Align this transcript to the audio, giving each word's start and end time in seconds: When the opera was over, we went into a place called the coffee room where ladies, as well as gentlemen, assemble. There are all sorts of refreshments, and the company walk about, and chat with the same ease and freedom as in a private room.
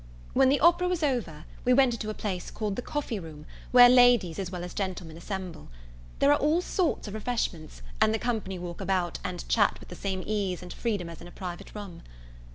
When 0.33 0.49
the 0.49 0.59
opera 0.61 0.87
was 0.87 1.03
over, 1.03 1.45
we 1.63 1.73
went 1.73 1.93
into 1.93 2.09
a 2.09 2.15
place 2.15 2.49
called 2.49 2.75
the 2.75 2.81
coffee 2.81 3.19
room 3.19 3.45
where 3.69 3.87
ladies, 3.87 4.39
as 4.39 4.49
well 4.49 4.63
as 4.63 4.73
gentlemen, 4.73 5.15
assemble. 5.15 5.69
There 6.17 6.31
are 6.33 6.39
all 6.39 6.61
sorts 6.63 7.07
of 7.07 7.13
refreshments, 7.13 7.83
and 8.01 8.11
the 8.11 8.17
company 8.17 8.57
walk 8.57 8.81
about, 8.81 9.19
and 9.23 9.47
chat 9.47 9.79
with 9.79 9.89
the 9.89 9.95
same 9.95 10.23
ease 10.25 10.63
and 10.63 10.73
freedom 10.73 11.07
as 11.07 11.21
in 11.21 11.27
a 11.27 11.31
private 11.31 11.75
room. 11.75 12.01